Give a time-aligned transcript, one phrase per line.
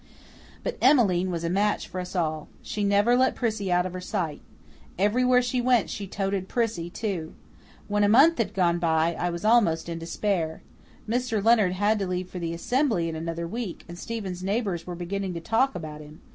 [0.63, 2.47] But Emmeline was a match for us all.
[2.63, 4.41] She never let Prissy out of her sight.
[4.97, 7.35] Everywhere she went she toted Prissy, too.
[7.87, 10.63] When a month had gone by, I was almost in despair.
[11.07, 11.43] Mr.
[11.43, 15.35] Leonard had to leave for the Assembly in another week and Stephen's neighbours were beginning
[15.35, 16.19] to talk about him.